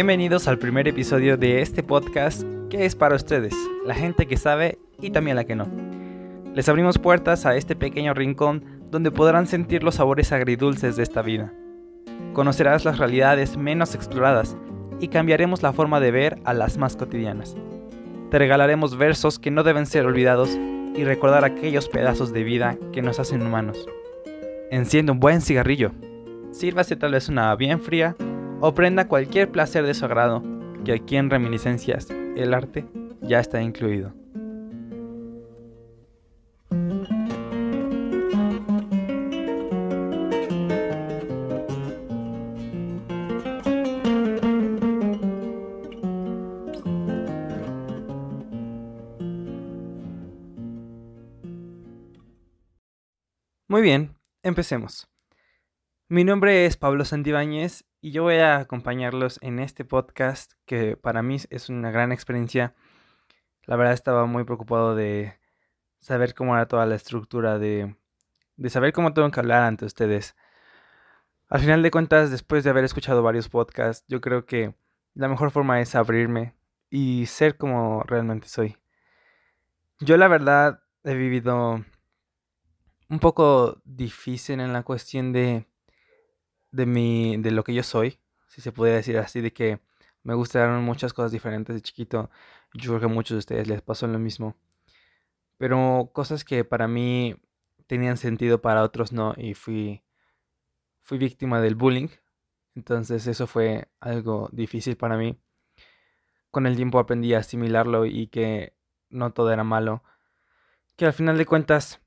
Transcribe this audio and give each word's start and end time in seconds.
Bienvenidos 0.00 0.48
al 0.48 0.58
primer 0.58 0.88
episodio 0.88 1.36
de 1.36 1.60
este 1.60 1.82
podcast 1.82 2.42
que 2.70 2.86
es 2.86 2.96
para 2.96 3.16
ustedes, 3.16 3.54
la 3.84 3.94
gente 3.94 4.24
que 4.24 4.38
sabe 4.38 4.78
y 4.98 5.10
también 5.10 5.36
la 5.36 5.44
que 5.44 5.54
no. 5.54 5.68
Les 6.54 6.70
abrimos 6.70 6.96
puertas 6.96 7.44
a 7.44 7.54
este 7.54 7.76
pequeño 7.76 8.14
rincón 8.14 8.64
donde 8.90 9.10
podrán 9.10 9.46
sentir 9.46 9.82
los 9.82 9.96
sabores 9.96 10.32
agridulces 10.32 10.96
de 10.96 11.02
esta 11.02 11.20
vida. 11.20 11.52
Conocerás 12.32 12.86
las 12.86 12.96
realidades 12.96 13.58
menos 13.58 13.94
exploradas 13.94 14.56
y 15.00 15.08
cambiaremos 15.08 15.62
la 15.62 15.74
forma 15.74 16.00
de 16.00 16.12
ver 16.12 16.38
a 16.44 16.54
las 16.54 16.78
más 16.78 16.96
cotidianas. 16.96 17.54
Te 18.30 18.38
regalaremos 18.38 18.96
versos 18.96 19.38
que 19.38 19.50
no 19.50 19.64
deben 19.64 19.84
ser 19.84 20.06
olvidados 20.06 20.58
y 20.96 21.04
recordar 21.04 21.44
aquellos 21.44 21.90
pedazos 21.90 22.32
de 22.32 22.42
vida 22.42 22.78
que 22.94 23.02
nos 23.02 23.20
hacen 23.20 23.42
humanos. 23.42 23.86
Enciende 24.70 25.12
un 25.12 25.20
buen 25.20 25.42
cigarrillo, 25.42 25.90
sírvase 26.52 26.96
tal 26.96 27.12
vez 27.12 27.28
una 27.28 27.54
bien 27.54 27.82
fría 27.82 28.16
o 28.60 28.74
prenda 28.74 29.08
cualquier 29.08 29.50
placer 29.50 29.84
de 29.84 29.94
su 29.94 30.04
agrado, 30.04 30.42
que 30.84 30.92
aquí 30.92 31.16
en 31.16 31.30
Reminiscencias 31.30 32.08
el 32.36 32.54
arte 32.54 32.84
ya 33.22 33.40
está 33.40 33.60
incluido. 33.62 34.12
Muy 53.68 53.82
bien, 53.82 54.16
empecemos. 54.42 55.09
Mi 56.12 56.24
nombre 56.24 56.66
es 56.66 56.76
Pablo 56.76 57.04
Santibáñez 57.04 57.84
y 58.00 58.10
yo 58.10 58.24
voy 58.24 58.38
a 58.38 58.56
acompañarlos 58.56 59.38
en 59.42 59.60
este 59.60 59.84
podcast 59.84 60.54
que 60.66 60.96
para 60.96 61.22
mí 61.22 61.36
es 61.50 61.68
una 61.68 61.92
gran 61.92 62.10
experiencia. 62.10 62.74
La 63.62 63.76
verdad 63.76 63.92
estaba 63.92 64.26
muy 64.26 64.42
preocupado 64.42 64.96
de 64.96 65.38
saber 66.00 66.34
cómo 66.34 66.56
era 66.56 66.66
toda 66.66 66.84
la 66.84 66.96
estructura, 66.96 67.60
de, 67.60 67.94
de 68.56 68.70
saber 68.70 68.92
cómo 68.92 69.14
tengo 69.14 69.30
que 69.30 69.38
hablar 69.38 69.62
ante 69.62 69.84
ustedes. 69.84 70.34
Al 71.48 71.60
final 71.60 71.80
de 71.80 71.92
cuentas, 71.92 72.32
después 72.32 72.64
de 72.64 72.70
haber 72.70 72.82
escuchado 72.82 73.22
varios 73.22 73.48
podcasts, 73.48 74.04
yo 74.08 74.20
creo 74.20 74.46
que 74.46 74.74
la 75.14 75.28
mejor 75.28 75.52
forma 75.52 75.80
es 75.80 75.94
abrirme 75.94 76.56
y 76.90 77.26
ser 77.26 77.56
como 77.56 78.02
realmente 78.02 78.48
soy. 78.48 78.76
Yo 80.00 80.16
la 80.16 80.26
verdad 80.26 80.82
he 81.04 81.14
vivido 81.14 81.84
un 83.08 83.18
poco 83.20 83.80
difícil 83.84 84.58
en 84.58 84.72
la 84.72 84.82
cuestión 84.82 85.32
de, 85.32 85.69
de, 86.72 86.86
mi, 86.86 87.36
de 87.38 87.50
lo 87.50 87.64
que 87.64 87.74
yo 87.74 87.82
soy, 87.82 88.18
si 88.48 88.60
se 88.60 88.72
puede 88.72 88.94
decir 88.94 89.18
así, 89.18 89.40
de 89.40 89.52
que 89.52 89.80
me 90.22 90.34
gustaron 90.34 90.82
muchas 90.84 91.12
cosas 91.12 91.32
diferentes 91.32 91.74
de 91.74 91.82
chiquito. 91.82 92.30
Yo 92.74 92.90
creo 92.90 93.00
que 93.00 93.06
muchos 93.06 93.36
de 93.36 93.38
ustedes 93.38 93.68
les 93.68 93.82
pasó 93.82 94.06
lo 94.06 94.18
mismo. 94.18 94.56
Pero 95.56 96.10
cosas 96.12 96.44
que 96.44 96.64
para 96.64 96.88
mí 96.88 97.36
tenían 97.86 98.16
sentido, 98.16 98.60
para 98.60 98.82
otros 98.82 99.12
no, 99.12 99.34
y 99.36 99.54
fui, 99.54 100.02
fui 101.00 101.18
víctima 101.18 101.60
del 101.60 101.74
bullying. 101.74 102.08
Entonces 102.74 103.26
eso 103.26 103.46
fue 103.46 103.88
algo 104.00 104.48
difícil 104.52 104.96
para 104.96 105.16
mí. 105.16 105.38
Con 106.50 106.66
el 106.66 106.76
tiempo 106.76 106.98
aprendí 106.98 107.34
a 107.34 107.38
asimilarlo 107.38 108.06
y 108.06 108.28
que 108.28 108.74
no 109.08 109.32
todo 109.32 109.52
era 109.52 109.64
malo. 109.64 110.02
Que 110.96 111.06
al 111.06 111.12
final 111.12 111.38
de 111.38 111.46
cuentas 111.46 112.00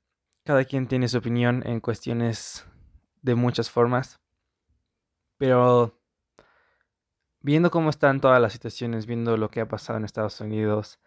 cada 0.44 0.64
quien 0.64 0.86
tiene 0.86 1.08
su 1.08 1.18
opinión 1.18 1.62
en 1.66 1.80
cuestiones 1.80 2.66
de 3.22 3.34
muchas 3.34 3.70
formas. 3.70 4.20
Pero 5.44 6.00
viendo 7.42 7.70
cómo 7.70 7.90
están 7.90 8.22
todas 8.22 8.40
las 8.40 8.54
situaciones, 8.54 9.04
viendo 9.04 9.36
lo 9.36 9.50
que 9.50 9.60
ha 9.60 9.68
pasado 9.68 9.98
en 9.98 10.06
Estados 10.06 10.40
Unidos, 10.40 11.00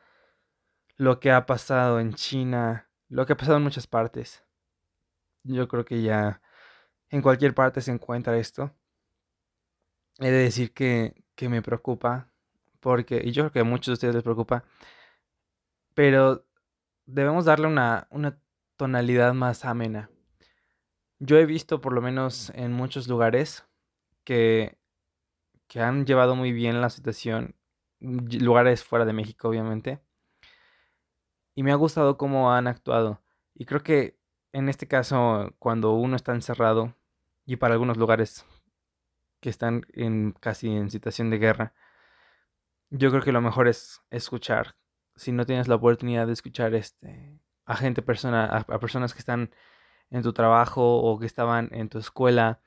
lo 0.96 1.20
que 1.20 1.32
ha 1.32 1.48
pasado 1.48 2.00
en 2.00 2.14
China, 2.14 2.88
lo 3.10 3.26
que 3.26 3.34
ha 3.34 3.36
pasado 3.36 3.58
en 3.58 3.64
muchas 3.64 3.88
partes, 3.88 4.46
yo 5.42 5.68
creo 5.68 5.86
que 5.86 6.04
ya 6.04 6.40
en 7.10 7.24
cualquier 7.24 7.56
parte 7.56 7.82
se 7.82 7.90
encuentra 7.90 8.38
esto. 8.38 8.72
He 10.20 10.30
de 10.30 10.44
decir 10.44 10.72
que, 10.72 11.24
que 11.34 11.50
me 11.50 11.64
preocupa, 11.64 12.32
porque, 12.80 13.20
y 13.26 13.32
yo 13.32 13.42
creo 13.42 13.52
que 13.54 13.60
a 13.62 13.64
muchos 13.64 13.88
de 13.88 13.94
ustedes 13.94 14.14
les 14.14 14.24
preocupa, 14.24 14.66
pero 15.96 16.46
debemos 17.08 17.46
darle 17.46 17.66
una, 17.66 18.08
una 18.12 18.40
tonalidad 18.76 19.34
más 19.34 19.66
amena. 19.66 20.12
Yo 21.18 21.40
he 21.40 21.48
visto, 21.48 21.82
por 21.82 21.94
lo 21.94 22.04
menos 22.04 22.52
en 22.54 22.72
muchos 22.72 23.08
lugares, 23.08 23.67
que, 24.28 24.78
que 25.70 25.80
han 25.80 26.06
llevado 26.06 26.36
muy 26.36 26.52
bien 26.52 26.82
la 26.82 26.90
situación, 26.90 27.56
lugares 28.02 28.84
fuera 28.84 29.06
de 29.06 29.14
México, 29.14 29.48
obviamente, 29.48 30.02
y 31.56 31.64
me 31.64 31.72
ha 31.72 31.76
gustado 31.76 32.18
cómo 32.18 32.52
han 32.52 32.68
actuado. 32.68 33.22
Y 33.56 33.64
creo 33.64 33.84
que 33.84 34.20
en 34.52 34.68
este 34.68 34.86
caso, 34.86 35.56
cuando 35.60 35.94
uno 35.94 36.18
está 36.18 36.34
encerrado, 36.34 36.94
y 37.46 37.56
para 37.56 37.76
algunos 37.76 37.96
lugares 37.96 38.46
que 39.40 39.50
están 39.50 39.86
en, 39.94 40.34
casi 40.34 40.76
en 40.76 40.90
situación 40.92 41.30
de 41.30 41.38
guerra, 41.38 41.74
yo 42.90 43.12
creo 43.12 43.24
que 43.24 43.32
lo 43.32 43.40
mejor 43.40 43.70
es 43.70 44.02
escuchar. 44.10 44.76
Si 45.16 45.32
no 45.32 45.46
tienes 45.46 45.70
la 45.70 45.76
oportunidad 45.76 46.28
de 46.28 46.34
escuchar 46.34 46.76
este 46.76 47.40
a 47.66 47.78
gente, 47.78 48.02
persona, 48.02 48.46
a, 48.46 48.80
personas 48.80 49.14
que 49.14 49.20
están 49.20 49.52
en 50.10 50.22
tu 50.22 50.34
trabajo 50.34 50.98
o 50.98 51.18
que 51.18 51.26
estaban 51.26 51.70
en 51.72 51.88
tu 51.88 51.98
escuela 51.98 52.60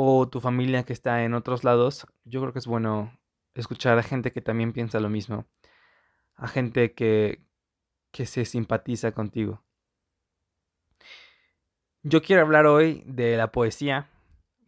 o 0.00 0.28
tu 0.28 0.40
familia 0.40 0.84
que 0.84 0.92
está 0.92 1.24
en 1.24 1.34
otros 1.34 1.64
lados, 1.64 2.06
yo 2.24 2.40
creo 2.40 2.52
que 2.52 2.60
es 2.60 2.68
bueno 2.68 3.18
escuchar 3.54 3.98
a 3.98 4.04
gente 4.04 4.30
que 4.30 4.40
también 4.40 4.72
piensa 4.72 5.00
lo 5.00 5.08
mismo, 5.08 5.44
a 6.36 6.46
gente 6.46 6.94
que, 6.94 7.42
que 8.12 8.24
se 8.24 8.44
simpatiza 8.44 9.10
contigo. 9.10 9.60
Yo 12.04 12.22
quiero 12.22 12.42
hablar 12.42 12.66
hoy 12.66 13.02
de 13.06 13.36
la 13.36 13.50
poesía, 13.50 14.08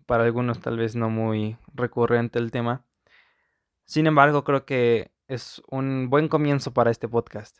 para 0.04 0.24
algunos 0.24 0.60
tal 0.60 0.76
vez 0.76 0.96
no 0.96 1.10
muy 1.10 1.56
recurrente 1.74 2.40
el 2.40 2.50
tema, 2.50 2.84
sin 3.84 4.08
embargo 4.08 4.42
creo 4.42 4.66
que 4.66 5.12
es 5.28 5.62
un 5.70 6.10
buen 6.10 6.26
comienzo 6.26 6.74
para 6.74 6.90
este 6.90 7.06
podcast. 7.06 7.58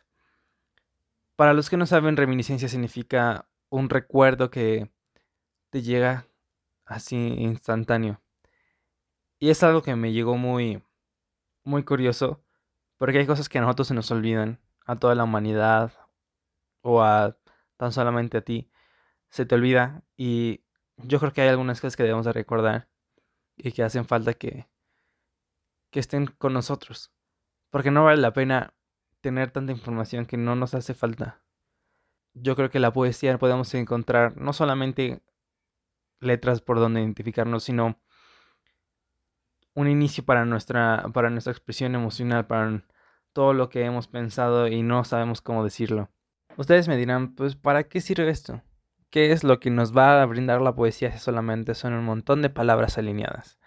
Para 1.37 1.53
los 1.53 1.69
que 1.69 1.77
no 1.77 1.85
saben, 1.85 2.17
reminiscencia 2.17 2.67
significa 2.67 3.47
un 3.69 3.89
recuerdo 3.89 4.51
que 4.51 4.91
te 5.69 5.81
llega 5.81 6.27
así 6.85 7.17
instantáneo. 7.17 8.21
Y 9.39 9.49
es 9.49 9.63
algo 9.63 9.81
que 9.81 9.95
me 9.95 10.13
llegó 10.13 10.37
muy, 10.37 10.83
muy 11.63 11.83
curioso, 11.83 12.43
porque 12.97 13.19
hay 13.19 13.25
cosas 13.27 13.49
que 13.49 13.57
a 13.57 13.61
nosotros 13.61 13.87
se 13.87 13.93
nos 13.93 14.11
olvidan, 14.11 14.59
a 14.85 14.95
toda 14.95 15.15
la 15.15 15.23
humanidad 15.23 15.93
o 16.81 17.01
a 17.01 17.37
tan 17.77 17.91
solamente 17.91 18.37
a 18.37 18.41
ti, 18.41 18.69
se 19.29 19.45
te 19.45 19.55
olvida 19.55 20.03
y 20.17 20.63
yo 20.97 21.19
creo 21.19 21.33
que 21.33 21.41
hay 21.41 21.49
algunas 21.49 21.81
cosas 21.81 21.95
que 21.95 22.03
debemos 22.03 22.25
de 22.25 22.33
recordar 22.33 22.89
y 23.57 23.71
que 23.71 23.83
hacen 23.83 24.05
falta 24.05 24.33
que, 24.33 24.67
que 25.89 25.99
estén 25.99 26.27
con 26.27 26.53
nosotros, 26.53 27.11
porque 27.69 27.91
no 27.91 28.03
vale 28.03 28.21
la 28.21 28.33
pena 28.33 28.73
tener 29.21 29.51
tanta 29.51 29.71
información 29.71 30.25
que 30.25 30.37
no 30.37 30.55
nos 30.55 30.73
hace 30.73 30.93
falta. 30.93 31.41
Yo 32.33 32.55
creo 32.55 32.69
que 32.69 32.79
la 32.79 32.93
poesía 32.93 33.37
podemos 33.37 33.73
encontrar 33.73 34.37
no 34.37 34.53
solamente 34.53 35.21
letras 36.21 36.61
por 36.61 36.79
donde 36.79 37.01
identificarnos, 37.01 37.63
sino 37.63 37.99
un 39.73 39.87
inicio 39.87 40.23
para 40.25 40.45
nuestra, 40.45 41.05
para 41.13 41.29
nuestra 41.29 41.51
expresión 41.51 41.95
emocional, 41.95 42.47
para 42.47 42.83
todo 43.33 43.53
lo 43.53 43.69
que 43.69 43.83
hemos 43.83 44.07
pensado 44.07 44.67
y 44.67 44.83
no 44.83 45.03
sabemos 45.03 45.41
cómo 45.41 45.63
decirlo. 45.63 46.09
Ustedes 46.57 46.87
me 46.87 46.97
dirán, 46.97 47.35
pues, 47.35 47.55
¿para 47.55 47.83
qué 47.83 48.01
sirve 48.01 48.29
esto? 48.29 48.61
¿Qué 49.09 49.31
es 49.31 49.43
lo 49.43 49.59
que 49.59 49.71
nos 49.71 49.95
va 49.95 50.21
a 50.21 50.25
brindar 50.25 50.61
la 50.61 50.75
poesía 50.75 51.11
si 51.11 51.19
solamente 51.19 51.75
son 51.75 51.93
un 51.93 52.05
montón 52.05 52.41
de 52.41 52.49
palabras 52.49 52.97
alineadas? 52.97 53.57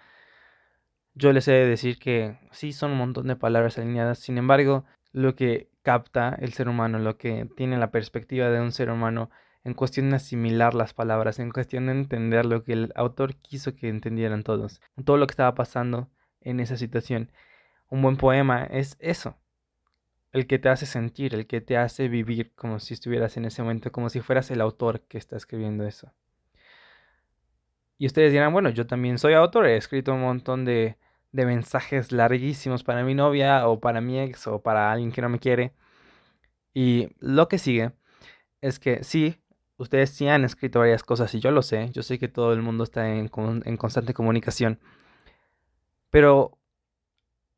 Yo 1.14 1.32
les 1.32 1.46
he 1.48 1.52
de 1.52 1.66
decir 1.66 1.98
que 1.98 2.38
sí 2.50 2.72
son 2.72 2.92
un 2.92 2.98
montón 2.98 3.28
de 3.28 3.36
palabras 3.36 3.78
alineadas, 3.78 4.18
sin 4.18 4.36
embargo, 4.36 4.84
lo 5.12 5.36
que 5.36 5.70
capta 5.82 6.36
el 6.40 6.52
ser 6.52 6.68
humano, 6.68 6.98
lo 6.98 7.16
que 7.18 7.48
tiene 7.56 7.78
la 7.78 7.90
perspectiva 7.90 8.48
de 8.48 8.60
un 8.60 8.72
ser 8.72 8.90
humano 8.90 9.30
en 9.64 9.74
cuestión 9.74 10.10
de 10.10 10.16
asimilar 10.16 10.74
las 10.74 10.92
palabras, 10.94 11.38
en 11.38 11.50
cuestión 11.50 11.86
de 11.86 11.92
entender 11.92 12.44
lo 12.44 12.62
que 12.62 12.74
el 12.74 12.92
autor 12.94 13.34
quiso 13.36 13.74
que 13.74 13.88
entendieran 13.88 14.44
todos, 14.44 14.80
todo 15.04 15.16
lo 15.16 15.26
que 15.26 15.32
estaba 15.32 15.54
pasando 15.54 16.10
en 16.42 16.60
esa 16.60 16.76
situación. 16.76 17.32
Un 17.88 18.02
buen 18.02 18.16
poema 18.16 18.64
es 18.64 18.96
eso, 19.00 19.36
el 20.32 20.46
que 20.46 20.58
te 20.58 20.68
hace 20.68 20.84
sentir, 20.84 21.34
el 21.34 21.46
que 21.46 21.60
te 21.60 21.76
hace 21.78 22.08
vivir 22.08 22.52
como 22.54 22.78
si 22.78 22.94
estuvieras 22.94 23.36
en 23.36 23.46
ese 23.46 23.62
momento, 23.62 23.90
como 23.90 24.10
si 24.10 24.20
fueras 24.20 24.50
el 24.50 24.60
autor 24.60 25.00
que 25.02 25.16
está 25.16 25.36
escribiendo 25.36 25.86
eso. 25.86 26.12
Y 27.96 28.06
ustedes 28.06 28.32
dirán, 28.32 28.52
bueno, 28.52 28.70
yo 28.70 28.86
también 28.86 29.18
soy 29.18 29.34
autor, 29.34 29.66
he 29.66 29.76
escrito 29.76 30.12
un 30.12 30.20
montón 30.20 30.64
de, 30.64 30.98
de 31.32 31.46
mensajes 31.46 32.12
larguísimos 32.12 32.84
para 32.84 33.04
mi 33.04 33.14
novia 33.14 33.66
o 33.68 33.80
para 33.80 34.00
mi 34.00 34.20
ex 34.20 34.46
o 34.46 34.62
para 34.62 34.92
alguien 34.92 35.12
que 35.12 35.22
no 35.22 35.28
me 35.28 35.38
quiere. 35.38 35.72
Y 36.74 37.08
lo 37.20 37.48
que 37.48 37.58
sigue 37.58 37.92
es 38.60 38.78
que 38.80 39.04
sí, 39.04 39.43
ustedes 39.76 40.10
sí 40.10 40.28
han 40.28 40.44
escrito 40.44 40.80
varias 40.80 41.02
cosas 41.02 41.34
y 41.34 41.40
yo 41.40 41.50
lo 41.50 41.62
sé, 41.62 41.90
yo 41.92 42.02
sé 42.02 42.18
que 42.18 42.28
todo 42.28 42.52
el 42.52 42.62
mundo 42.62 42.84
está 42.84 43.14
en, 43.14 43.28
constante 43.28 44.14
comunicación, 44.14 44.80
pero 46.10 46.58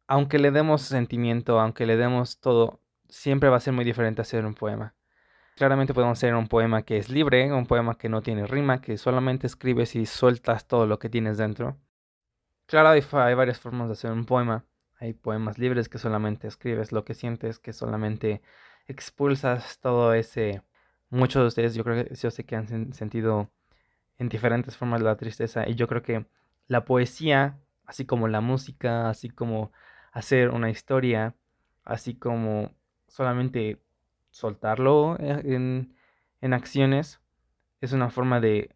aunque 0.07 0.39
le 0.39 0.51
demos 0.51 0.83
sentimiento, 0.83 1.61
aunque 1.61 1.87
le 1.87 1.97
demos 1.97 2.41
todo, 2.41 2.81
siempre 3.09 3.49
va 3.49 3.57
a 3.57 3.61
ser 3.61 3.73
muy 3.73 3.85
diferente 3.85 4.23
hacer 4.23 4.47
un 4.47 4.55
poema. 4.55 4.95
Claramente 5.57 5.95
podemos 5.95 6.19
hacer 6.19 6.35
un 6.35 6.49
poema 6.49 6.83
que 6.83 6.99
es 6.99 7.09
libre, 7.09 7.53
un 7.53 7.67
poema 7.67 7.97
que 7.97 8.09
no 8.09 8.23
tiene 8.23 8.47
rima, 8.47 8.81
que 8.83 8.99
solamente 8.99 9.47
escribes 9.47 9.97
y 9.97 10.07
sueltas 10.07 10.69
todo 10.69 10.87
lo 10.87 10.99
que 10.99 11.09
tienes 11.09 11.39
dentro. 11.39 11.79
Claro, 12.67 12.91
hay 12.91 13.35
varias 13.35 13.61
formas 13.61 13.89
de 13.89 13.93
hacer 13.95 14.13
un 14.13 14.27
poema. 14.27 14.67
Hay 14.99 15.13
poemas 15.15 15.59
libres 15.59 15.89
que 15.89 15.99
solamente 15.99 16.49
escribes 16.49 16.93
lo 16.93 17.05
que 17.05 17.15
sientes, 17.15 17.59
que 17.59 17.73
solamente 17.73 18.43
expulsas 18.87 19.79
todo 19.81 20.15
ese... 20.15 20.63
Muchos 21.11 21.43
de 21.43 21.49
ustedes 21.49 21.75
yo 21.75 21.85
creo 21.85 22.05
que 22.05 22.15
yo 22.15 22.31
sé 22.31 22.45
que 22.45 22.57
han 22.57 22.93
sentido 22.93 23.51
en 24.19 24.29
diferentes 24.29 24.77
formas 24.77 25.03
la 25.03 25.17
tristeza 25.17 25.69
y 25.69 25.75
yo 25.75 25.87
creo 25.89 26.03
que 26.03 26.27
la 26.69 26.85
poesía, 26.85 27.59
así 27.85 28.07
como 28.07 28.29
la 28.29 28.41
música, 28.41 29.09
así 29.09 29.31
como 29.31 29.73
hacer 30.13 30.51
una 30.51 30.71
historia, 30.71 31.35
así 31.85 32.15
como 32.15 32.73
solamente 33.09 33.81
soltarlo 34.31 35.17
eh, 35.21 35.43
en, 35.45 35.95
en 36.41 36.53
acciones, 36.55 37.21
es 37.81 37.93
una 37.93 38.11
forma 38.11 38.41
de, 38.41 38.75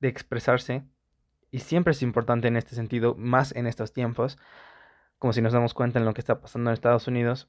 de 0.00 0.08
expresarse 0.08 0.84
y 1.50 1.60
siempre 1.60 1.92
es 1.92 2.02
importante 2.02 2.48
en 2.48 2.56
este 2.56 2.74
sentido, 2.74 3.14
más 3.16 3.54
en 3.56 3.66
estos 3.66 3.92
tiempos, 3.92 4.38
como 5.18 5.32
si 5.32 5.42
nos 5.42 5.52
damos 5.52 5.74
cuenta 5.74 5.98
en 5.98 6.04
lo 6.04 6.14
que 6.14 6.20
está 6.20 6.40
pasando 6.40 6.70
en 6.70 6.74
Estados 6.74 7.08
Unidos. 7.08 7.48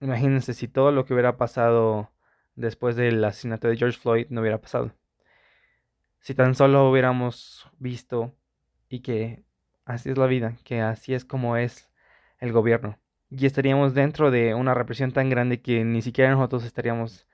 Imagínense 0.00 0.54
si 0.54 0.68
todo 0.68 0.92
lo 0.92 1.04
que 1.04 1.14
hubiera 1.14 1.36
pasado 1.36 2.10
después 2.60 2.96
del 2.96 3.24
asesinato 3.24 3.68
de 3.68 3.76
George 3.76 3.98
Floyd 3.98 4.26
no 4.30 4.40
hubiera 4.40 4.60
pasado. 4.60 4.92
Si 6.20 6.34
tan 6.34 6.54
solo 6.54 6.90
hubiéramos 6.90 7.68
visto 7.78 8.34
y 8.88 9.00
que 9.00 9.44
así 9.84 10.10
es 10.10 10.18
la 10.18 10.26
vida, 10.26 10.58
que 10.64 10.80
así 10.80 11.14
es 11.14 11.24
como 11.24 11.56
es 11.56 11.90
el 12.38 12.52
gobierno. 12.52 12.98
Y 13.30 13.46
estaríamos 13.46 13.94
dentro 13.94 14.30
de 14.30 14.54
una 14.54 14.74
represión 14.74 15.12
tan 15.12 15.30
grande 15.30 15.62
que 15.62 15.84
ni 15.84 16.02
siquiera 16.02 16.32
nosotros 16.32 16.64
estaríamos 16.64 17.26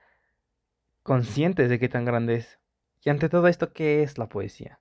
conscientes 1.03 1.69
de 1.69 1.79
qué 1.79 1.89
tan 1.89 2.05
grande 2.05 2.35
es. 2.35 2.59
Y 3.03 3.09
ante 3.09 3.29
todo 3.29 3.47
esto, 3.47 3.73
¿qué 3.73 4.03
es 4.03 4.17
la 4.17 4.29
poesía? 4.29 4.79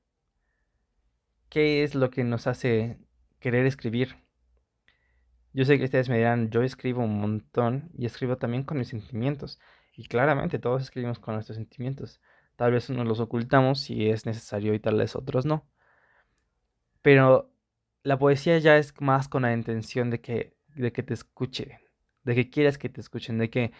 ¿Qué 1.48 1.82
es 1.84 1.94
lo 1.94 2.10
que 2.10 2.24
nos 2.24 2.46
hace 2.46 2.98
querer 3.40 3.66
escribir? 3.66 4.16
Yo 5.52 5.64
sé 5.64 5.78
que 5.78 5.84
ustedes 5.84 6.08
me 6.10 6.18
dirán, 6.18 6.50
yo 6.50 6.62
escribo 6.62 7.02
un 7.02 7.18
montón 7.18 7.90
y 7.96 8.04
escribo 8.04 8.36
también 8.36 8.64
con 8.64 8.78
mis 8.78 8.88
sentimientos. 8.88 9.58
Y 9.96 10.06
claramente 10.06 10.58
todos 10.58 10.82
escribimos 10.82 11.18
con 11.18 11.34
nuestros 11.34 11.56
sentimientos. 11.56 12.20
Tal 12.56 12.72
vez 12.72 12.90
unos 12.90 13.06
los 13.06 13.18
ocultamos 13.18 13.80
si 13.80 14.10
es 14.10 14.26
necesario 14.26 14.74
y 14.74 14.78
tal 14.78 14.96
vez 14.98 15.16
otros 15.16 15.46
no. 15.46 15.66
Pero 17.00 17.50
la 18.02 18.18
poesía 18.18 18.58
ya 18.58 18.76
es 18.76 18.98
más 19.00 19.28
con 19.28 19.42
la 19.42 19.52
intención 19.52 20.10
de 20.10 20.20
que, 20.20 20.54
de 20.74 20.92
que 20.92 21.02
te 21.02 21.14
escuche, 21.14 21.80
de 22.24 22.34
que 22.34 22.50
quieras 22.50 22.76
que 22.78 22.88
te 22.88 23.00
escuchen, 23.00 23.38
de 23.38 23.48
que, 23.48 23.72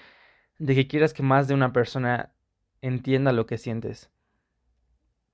de 0.59 0.75
que 0.75 0.89
quieras 0.89 1.13
que 1.13 1.23
más 1.23 1.49
de 1.49 1.55
una 1.55 1.73
persona 1.73 2.33
entienda 2.81 3.33
lo 3.33 3.47
que 3.47 3.59
sientes. 3.59 4.11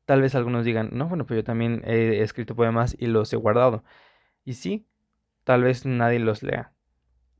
Tal 0.05 0.21
vez 0.21 0.35
algunos 0.35 0.65
digan, 0.65 0.91
no, 0.93 1.09
bueno, 1.09 1.27
pues 1.27 1.39
yo 1.39 1.45
también 1.45 1.83
he 1.87 2.23
escrito 2.23 2.57
poemas 2.57 2.97
y 2.99 3.07
los 3.07 3.33
he 3.33 3.37
guardado. 3.37 3.85
Y 4.45 4.55
sí, 4.55 4.89
tal 5.45 5.63
vez 5.63 5.87
nadie 5.87 6.19
los 6.19 6.43
lea. 6.43 6.73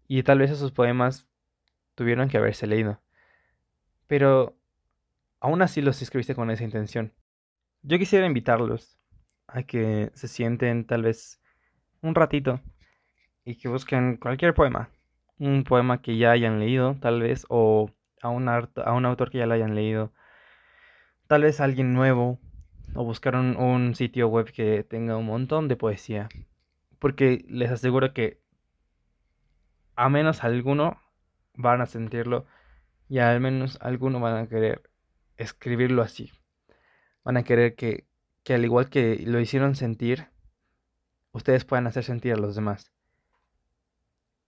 Y 0.07 0.23
tal 0.23 0.39
vez 0.39 0.51
esos 0.51 0.71
poemas 0.71 1.27
tuvieron 1.97 2.29
que 2.29 2.39
haberse 2.39 2.67
leído. 2.67 3.01
Pero 4.07 4.57
aún 5.41 5.63
así 5.63 5.81
los 5.81 6.01
escribiste 6.03 6.35
con 6.35 6.51
esa 6.51 6.65
intención. 6.65 7.13
Yo 7.83 7.99
quisiera 7.99 8.27
invitarlos 8.27 8.99
a 9.47 9.63
que 9.63 10.11
se 10.15 10.29
sienten 10.29 10.87
tal 10.87 11.03
vez 11.03 11.41
un 12.01 12.15
ratito 12.15 12.61
y 13.45 13.57
que 13.57 13.69
busquen 13.69 14.17
cualquier 14.17 14.55
poema. 14.55 14.91
Un 15.39 15.65
poema 15.65 16.03
que 16.03 16.17
ya 16.17 16.31
hayan 16.31 16.61
leído, 16.61 16.97
tal 17.01 17.21
vez, 17.21 17.47
o 17.49 17.91
a 18.23 18.29
un, 18.29 18.49
a 18.49 18.93
un 18.93 19.07
autor 19.07 19.31
que 19.31 19.39
ya 19.39 19.47
lo 19.47 19.55
hayan 19.55 19.75
leído. 19.75 20.13
Tal 21.27 21.43
vez 21.43 21.61
alguien 21.61 21.93
nuevo, 21.95 22.39
o 22.95 23.05
buscar 23.05 23.37
un, 23.37 23.95
sitio 23.95 24.29
web 24.29 24.53
que 24.53 24.85
tenga 24.85 25.17
un 25.17 25.27
montón 25.27 25.69
de 25.69 25.77
poesía. 25.77 26.29
Porque 26.99 27.45
les 27.49 27.71
aseguro 27.71 28.13
que 28.13 28.41
a 29.97 30.09
menos 30.09 30.45
alguno 30.45 31.01
van 31.55 31.81
a 31.81 31.87
sentirlo 31.87 32.47
y 33.13 33.19
al 33.19 33.41
menos 33.41 33.77
alguno 33.83 34.21
van 34.21 34.39
a 34.39 34.49
querer 34.49 34.89
escribirlo 35.37 36.01
así. 36.01 36.33
Van 37.23 37.37
a 37.37 37.43
querer 37.43 37.75
que, 37.75 38.07
que 38.43 38.55
al 38.55 38.65
igual 38.65 38.89
que 38.89 39.23
lo 39.27 39.39
hicieron 39.39 39.77
sentir, 39.77 40.29
ustedes 41.33 41.67
puedan 41.67 41.87
hacer 41.87 42.05
sentir 42.05 42.33
a 42.33 42.39
los 42.39 42.55
demás. 42.55 42.91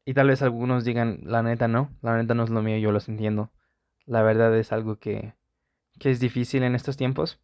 Y 0.06 0.14
tal 0.14 0.28
vez 0.28 0.40
algunos 0.40 0.82
digan, 0.82 1.20
la 1.24 1.42
neta 1.42 1.68
no, 1.68 1.90
la 2.00 2.16
neta 2.16 2.32
no 2.32 2.44
es 2.44 2.48
lo 2.48 2.62
mío, 2.62 2.78
yo 2.78 2.90
los 2.90 3.06
entiendo. 3.06 3.50
La 4.06 4.22
verdad 4.22 4.56
es 4.56 4.72
algo 4.72 4.96
que, 4.96 5.34
que 5.98 6.10
es 6.10 6.18
difícil 6.18 6.62
en 6.62 6.74
estos 6.74 6.96
tiempos. 6.96 7.38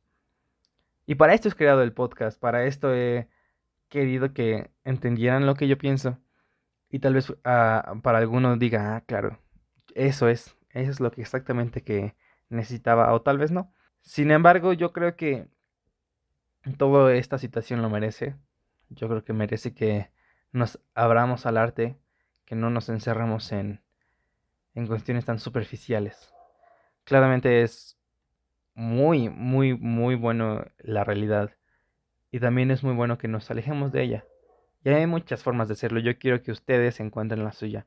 Y 1.05 1.17
para 1.17 1.35
esto 1.35 1.51
he 1.51 1.53
creado 1.53 1.83
el 1.83 1.93
podcast, 1.93 2.41
para 2.41 2.65
esto 2.65 2.95
he 2.95 3.29
querido 3.91 4.33
que 4.33 4.71
entendieran 4.85 5.45
lo 5.45 5.55
que 5.55 5.69
yo 5.69 5.77
pienso. 5.77 6.17
Y 6.89 7.01
tal 7.01 7.13
vez 7.13 7.31
ah, 7.45 7.93
para 8.03 8.17
algunos 8.17 8.59
diga, 8.59 8.97
ah, 8.97 9.03
claro, 9.03 9.39
eso 9.95 10.27
es, 10.27 10.57
eso 10.73 10.91
es 10.91 11.01
lo 11.01 11.11
que 11.11 11.21
exactamente 11.23 11.83
que 11.83 12.15
necesitaba, 12.49 13.13
o 13.13 13.23
tal 13.23 13.39
vez 13.39 13.51
no. 13.51 13.73
Sin 14.03 14.31
embargo, 14.31 14.73
yo 14.73 14.93
creo 14.93 15.17
que 15.17 15.49
toda 16.77 17.15
esta 17.15 17.39
situación 17.39 17.83
lo 17.83 17.91
merece. 17.91 18.37
Yo 18.89 19.09
creo 19.09 19.25
que 19.25 19.33
merece 19.33 19.75
que 19.75 20.11
nos 20.53 20.81
abramos 20.95 21.47
al 21.47 21.57
arte, 21.57 21.97
que 22.45 22.57
no 22.57 22.71
nos 22.71 22.89
encerremos 22.89 23.53
en, 23.53 23.81
en 24.75 24.87
cuestiones 24.87 25.25
tan 25.25 25.39
superficiales. 25.39 26.33
Claramente 27.05 27.63
es 27.63 27.99
muy, 28.75 29.29
muy, 29.29 29.77
muy 29.77 30.15
bueno 30.15 30.65
la 30.79 31.05
realidad. 31.05 31.51
Y 32.31 32.41
también 32.41 32.71
es 32.71 32.83
muy 32.83 32.95
bueno 32.95 33.19
que 33.19 33.29
nos 33.29 33.51
alejemos 33.51 33.93
de 33.93 34.03
ella. 34.03 34.25
Y 34.85 34.91
hay 34.91 35.07
muchas 35.07 35.43
formas 35.43 35.69
de 35.69 35.75
hacerlo. 35.75 36.01
Yo 36.01 36.19
quiero 36.19 36.43
que 36.43 36.53
ustedes 36.53 37.01
encuentren 37.01 37.45
la 37.45 37.53
suya. 37.53 37.87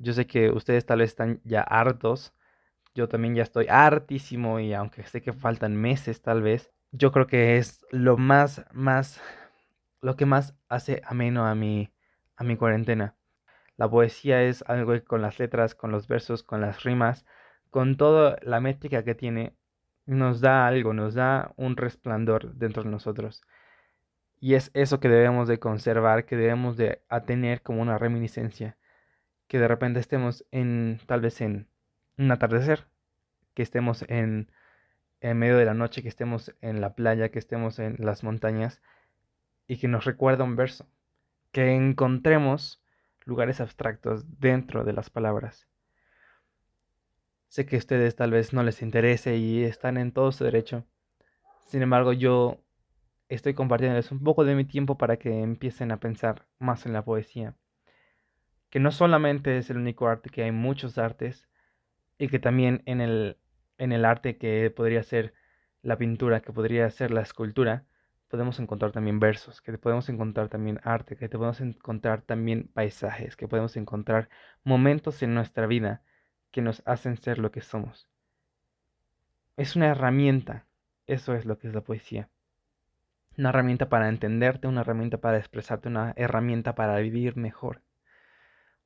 Yo 0.00 0.14
sé 0.14 0.26
que 0.26 0.50
ustedes 0.50 0.86
tal 0.86 1.00
vez 1.00 1.10
están 1.10 1.40
ya 1.44 1.60
hartos. 1.60 2.32
Yo 2.94 3.08
también 3.08 3.34
ya 3.34 3.42
estoy 3.42 3.66
hartísimo 3.68 4.58
y 4.58 4.72
aunque 4.72 5.04
sé 5.04 5.20
que 5.20 5.34
faltan 5.34 5.76
meses 5.76 6.22
tal 6.22 6.42
vez, 6.42 6.72
yo 6.90 7.12
creo 7.12 7.26
que 7.26 7.58
es 7.58 7.86
lo 7.90 8.16
más, 8.16 8.64
más, 8.72 9.20
lo 10.00 10.16
que 10.16 10.26
más 10.26 10.56
hace 10.68 11.02
ameno 11.04 11.46
a 11.46 11.54
mi, 11.54 11.92
a 12.36 12.44
mi 12.44 12.56
cuarentena. 12.56 13.14
La 13.76 13.90
poesía 13.90 14.42
es 14.42 14.64
algo 14.66 14.92
que 14.92 15.04
con 15.04 15.20
las 15.22 15.38
letras, 15.38 15.74
con 15.74 15.92
los 15.92 16.08
versos, 16.08 16.42
con 16.42 16.62
las 16.62 16.82
rimas, 16.82 17.26
con 17.70 17.96
toda 17.96 18.38
la 18.42 18.60
métrica 18.60 19.04
que 19.04 19.14
tiene, 19.14 19.54
nos 20.06 20.40
da 20.40 20.66
algo, 20.66 20.94
nos 20.94 21.14
da 21.14 21.52
un 21.56 21.76
resplandor 21.76 22.54
dentro 22.54 22.82
de 22.84 22.90
nosotros. 22.90 23.42
Y 24.40 24.54
es 24.54 24.70
eso 24.72 24.98
que 24.98 25.10
debemos 25.10 25.46
de 25.46 25.60
conservar, 25.60 26.24
que 26.24 26.36
debemos 26.36 26.78
de 26.78 27.02
tener 27.26 27.62
como 27.62 27.82
una 27.82 27.98
reminiscencia. 27.98 28.78
Que 29.50 29.58
de 29.58 29.66
repente 29.66 29.98
estemos 29.98 30.46
en, 30.52 31.00
tal 31.06 31.20
vez 31.20 31.40
en 31.40 31.68
un 32.16 32.30
atardecer, 32.30 32.86
que 33.54 33.62
estemos 33.62 34.04
en, 34.08 34.50
en 35.20 35.38
medio 35.38 35.56
de 35.56 35.64
la 35.64 35.74
noche, 35.74 36.02
que 36.02 36.08
estemos 36.08 36.54
en 36.60 36.80
la 36.80 36.94
playa, 36.94 37.30
que 37.30 37.40
estemos 37.40 37.80
en 37.80 37.96
las 37.98 38.22
montañas 38.22 38.80
y 39.66 39.78
que 39.78 39.88
nos 39.88 40.04
recuerda 40.04 40.44
un 40.44 40.54
verso. 40.54 40.86
Que 41.50 41.74
encontremos 41.74 42.82
lugares 43.24 43.60
abstractos 43.60 44.24
dentro 44.38 44.84
de 44.84 44.92
las 44.92 45.10
palabras 45.10 45.66
Sé 47.50 47.66
que 47.66 47.74
a 47.74 47.80
ustedes 47.80 48.14
tal 48.14 48.30
vez 48.30 48.52
no 48.52 48.62
les 48.62 48.80
interese 48.80 49.36
y 49.36 49.64
están 49.64 49.96
en 49.96 50.12
todo 50.12 50.30
su 50.30 50.44
derecho. 50.44 50.86
Sin 51.66 51.82
embargo, 51.82 52.12
yo 52.12 52.60
estoy 53.28 53.54
compartiéndoles 53.54 54.12
un 54.12 54.22
poco 54.22 54.44
de 54.44 54.54
mi 54.54 54.64
tiempo 54.64 54.96
para 54.96 55.16
que 55.16 55.42
empiecen 55.42 55.90
a 55.90 55.98
pensar 55.98 56.46
más 56.60 56.86
en 56.86 56.92
la 56.92 57.04
poesía. 57.04 57.56
Que 58.70 58.80
no 58.80 58.92
solamente 58.92 59.58
es 59.58 59.68
el 59.70 59.76
único 59.76 60.08
arte, 60.08 60.30
que 60.30 60.44
hay 60.44 60.52
muchos 60.52 60.98
artes 60.98 61.48
y 62.18 62.28
que 62.28 62.38
también 62.38 62.82
en 62.86 63.00
el, 63.00 63.36
en 63.78 63.92
el 63.92 64.04
arte 64.04 64.36
que 64.36 64.70
podría 64.70 65.02
ser 65.02 65.34
la 65.82 65.98
pintura, 65.98 66.40
que 66.40 66.52
podría 66.52 66.88
ser 66.90 67.10
la 67.10 67.22
escultura, 67.22 67.84
podemos 68.28 68.60
encontrar 68.60 68.92
también 68.92 69.18
versos, 69.18 69.60
que 69.60 69.76
podemos 69.76 70.08
encontrar 70.08 70.48
también 70.48 70.80
arte, 70.84 71.16
que 71.16 71.28
podemos 71.28 71.60
encontrar 71.60 72.22
también 72.22 72.70
paisajes, 72.72 73.36
que 73.36 73.48
podemos 73.48 73.76
encontrar 73.76 74.28
momentos 74.62 75.22
en 75.22 75.34
nuestra 75.34 75.66
vida 75.66 76.02
que 76.52 76.62
nos 76.62 76.82
hacen 76.86 77.16
ser 77.16 77.38
lo 77.38 77.50
que 77.50 77.60
somos. 77.60 78.08
Es 79.56 79.76
una 79.76 79.88
herramienta, 79.88 80.66
eso 81.06 81.34
es 81.34 81.44
lo 81.44 81.58
que 81.58 81.68
es 81.68 81.74
la 81.74 81.80
poesía. 81.80 82.28
Una 83.36 83.48
herramienta 83.48 83.88
para 83.88 84.08
entenderte, 84.08 84.68
una 84.68 84.82
herramienta 84.82 85.18
para 85.18 85.38
expresarte, 85.38 85.88
una 85.88 86.12
herramienta 86.16 86.74
para 86.74 86.98
vivir 86.98 87.36
mejor. 87.36 87.82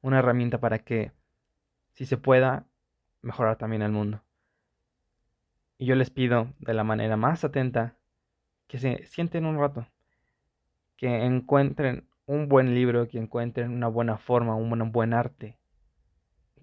Una 0.05 0.19
herramienta 0.19 0.61
para 0.61 0.81
que, 0.81 1.13
si 1.95 2.05
se 2.05 2.19
pueda, 2.19 2.67
mejorar 3.23 3.57
también 3.57 3.81
el 3.81 3.91
mundo. 3.91 4.23
Y 5.79 5.87
yo 5.87 5.95
les 5.95 6.11
pido 6.11 6.53
de 6.59 6.75
la 6.75 6.85
manera 6.85 7.17
más 7.17 7.43
atenta 7.43 7.97
que 8.67 8.77
se 8.77 9.07
sienten 9.07 9.47
un 9.47 9.59
rato, 9.59 9.87
que 10.99 11.25
encuentren 11.25 12.07
un 12.27 12.51
buen 12.51 12.75
libro, 12.75 13.09
que 13.09 13.17
encuentren 13.17 13.71
una 13.71 13.89
buena 13.89 14.19
forma, 14.19 14.55
un 14.55 14.93
buen 14.93 15.15
arte, 15.15 15.57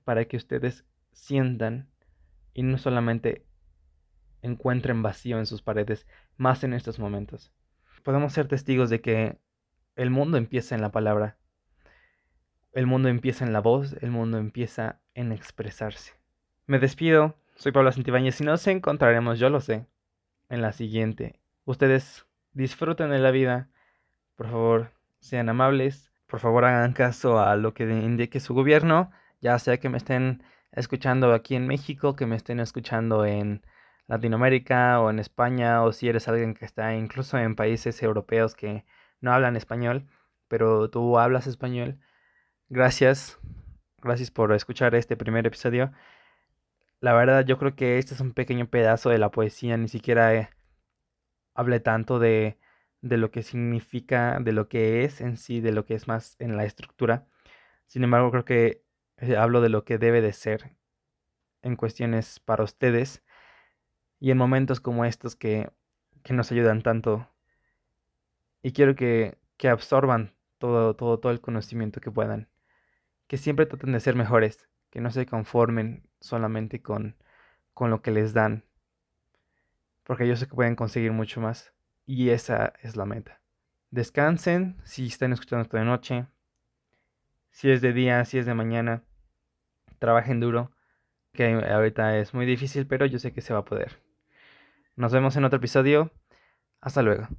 para 0.04 0.26
que 0.26 0.38
ustedes 0.38 0.86
sientan 1.12 1.90
y 2.54 2.62
no 2.62 2.78
solamente 2.78 3.48
encuentren 4.44 5.02
vacío 5.02 5.40
en 5.40 5.48
sus 5.48 5.64
paredes, 5.64 6.06
más 6.38 6.64
en 6.64 6.74
estos 6.74 7.00
momentos. 7.00 7.52
Podemos 8.04 8.34
ser 8.34 8.48
testigos 8.48 8.92
de 8.92 9.02
que 9.02 9.40
el 9.96 10.12
mundo 10.12 10.38
empieza 10.38 10.76
en 10.76 10.82
la 10.82 10.92
palabra, 10.92 11.40
el 12.74 12.88
mundo 12.88 13.10
empieza 13.10 13.46
en 13.46 13.54
la 13.54 13.60
voz, 13.60 13.96
el 14.02 14.12
mundo 14.12 14.38
empieza 14.38 15.00
en 15.14 15.32
expresarse. 15.32 16.14
Me 16.68 16.80
despido, 16.80 17.36
soy 17.56 17.72
Pablo 17.72 17.92
Santibáñez 17.92 18.40
y 18.42 18.44
nos 18.44 18.66
encontraremos, 18.68 19.40
yo 19.40 19.50
lo 19.50 19.60
sé, 19.60 19.86
en 20.50 20.62
la 20.62 20.72
siguiente. 20.72 21.40
Ustedes 21.66 22.26
disfruten 22.54 23.10
de 23.10 23.20
la 23.20 23.32
vida, 23.32 23.70
por 24.36 24.50
favor, 24.50 24.92
sean 25.20 25.50
amables, 25.50 26.12
por 26.28 26.40
favor 26.40 26.66
hagan 26.66 26.94
caso 26.94 27.40
a 27.40 27.56
lo 27.56 27.74
que 27.74 27.84
indique 27.84 28.40
su 28.40 28.54
gobierno, 28.54 29.12
ya 29.42 29.60
sea 29.60 29.80
que 29.80 29.90
me 29.90 29.98
estén 29.98 30.44
escuchando 30.72 31.34
aquí 31.34 31.56
en 31.56 31.68
México, 31.68 32.16
que 32.16 32.26
me 32.26 32.38
estén 32.38 32.60
escuchando 32.60 33.26
en 33.26 33.64
Latinoamérica 34.08 35.02
o 35.02 35.10
en 35.10 35.20
España, 35.20 35.84
o 35.84 35.92
si 35.92 36.08
eres 36.08 36.28
alguien 36.28 36.54
que 36.54 36.66
está 36.66 36.96
incluso 36.96 37.38
en 37.38 37.56
países 37.56 38.02
europeos 38.02 38.56
que 38.56 38.86
no 39.20 39.34
hablan 39.34 39.56
español, 39.56 40.08
pero 40.48 40.90
tú 40.90 41.20
hablas 41.20 41.48
español. 41.48 42.00
Gracias, 42.74 43.38
gracias 44.02 44.32
por 44.32 44.54
escuchar 44.54 44.96
este 44.96 45.18
primer 45.18 45.46
episodio. 45.46 45.92
La 47.02 47.12
verdad, 47.14 47.46
yo 47.46 47.58
creo 47.58 47.76
que 47.76 47.98
este 47.98 48.14
es 48.14 48.22
un 48.22 48.32
pequeño 48.34 48.70
pedazo 48.70 49.10
de 49.10 49.18
la 49.18 49.30
poesía, 49.30 49.76
ni 49.76 49.90
siquiera 49.90 50.34
eh, 50.34 50.50
hablé 51.54 51.82
tanto 51.82 52.18
de, 52.18 52.58
de 53.02 53.18
lo 53.18 53.30
que 53.32 53.44
significa, 53.44 54.40
de 54.40 54.54
lo 54.54 54.70
que 54.70 55.04
es 55.04 55.20
en 55.20 55.36
sí, 55.38 55.60
de 55.60 55.74
lo 55.74 55.86
que 55.86 55.96
es 55.96 56.08
más 56.08 56.38
en 56.40 56.56
la 56.56 56.64
estructura. 56.64 57.28
Sin 57.88 58.06
embargo, 58.06 58.32
creo 58.32 58.46
que 58.46 58.84
eh, 59.18 59.36
hablo 59.38 59.62
de 59.62 59.70
lo 59.70 59.84
que 59.86 59.98
debe 59.98 60.22
de 60.22 60.34
ser 60.34 60.78
en 61.64 61.76
cuestiones 61.76 62.40
para 62.40 62.64
ustedes 62.64 63.24
y 64.20 64.32
en 64.32 64.38
momentos 64.38 64.80
como 64.82 65.06
estos 65.06 65.36
que, 65.36 65.72
que 66.24 66.34
nos 66.34 66.52
ayudan 66.54 66.84
tanto. 66.84 67.28
Y 68.64 68.72
quiero 68.74 68.96
que, 68.96 69.38
que 69.58 69.70
absorban 69.70 70.34
todo, 70.58 70.96
todo, 70.96 71.20
todo 71.20 71.32
el 71.32 71.42
conocimiento 71.42 72.02
que 72.02 72.12
puedan. 72.12 72.51
Que 73.32 73.38
siempre 73.38 73.66
traten 73.66 73.94
de 73.94 74.02
ser 74.02 74.18
mejores, 74.18 74.68
que 74.90 75.00
no 75.00 75.10
se 75.10 75.26
conformen 75.26 76.06
solamente 76.20 76.82
con, 76.82 77.16
con 77.74 77.90
lo 77.90 78.02
que 78.02 78.12
les 78.12 78.34
dan. 78.34 78.66
Porque 80.04 80.28
yo 80.28 80.36
sé 80.36 80.48
que 80.48 80.54
pueden 80.54 80.76
conseguir 80.76 81.14
mucho 81.14 81.40
más. 81.40 81.74
Y 82.06 82.32
esa 82.32 82.74
es 82.82 82.98
la 82.98 83.06
meta. 83.06 83.40
Descansen 83.90 84.76
si 84.84 85.08
están 85.08 85.32
escuchando 85.32 85.62
esta 85.62 85.82
noche. 85.86 86.28
Si 87.52 87.72
es 87.72 87.80
de 87.80 87.94
día, 87.94 88.26
si 88.26 88.38
es 88.38 88.46
de 88.46 88.54
mañana 88.54 89.02
trabajen 89.98 90.42
duro, 90.42 90.74
que 91.32 91.54
ahorita 91.54 92.18
es 92.18 92.34
muy 92.34 92.46
difícil, 92.46 92.86
pero 92.86 93.06
yo 93.06 93.18
sé 93.18 93.32
que 93.32 93.40
se 93.40 93.54
va 93.54 93.60
a 93.60 93.64
poder. 93.64 94.02
Nos 94.98 95.14
vemos 95.14 95.38
en 95.38 95.46
otro 95.46 95.56
episodio. 95.56 96.12
Hasta 96.82 97.02
luego. 97.02 97.30